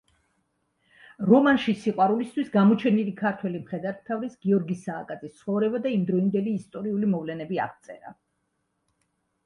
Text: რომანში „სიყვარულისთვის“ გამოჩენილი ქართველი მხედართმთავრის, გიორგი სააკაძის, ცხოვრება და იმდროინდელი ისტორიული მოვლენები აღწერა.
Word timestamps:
რომანში 1.31 1.75
„სიყვარულისთვის“ 1.81 2.47
გამოჩენილი 2.55 3.13
ქართველი 3.21 3.61
მხედართმთავრის, 3.67 4.35
გიორგი 4.47 4.79
სააკაძის, 4.87 5.37
ცხოვრება 5.43 5.85
და 5.87 5.95
იმდროინდელი 5.99 6.59
ისტორიული 6.63 7.15
მოვლენები 7.17 7.65
აღწერა. 7.69 8.19